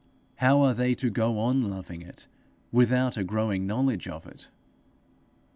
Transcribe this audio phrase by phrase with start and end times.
[0.37, 2.25] How are they to go on loving it
[2.71, 4.49] without a growing knowledge of it?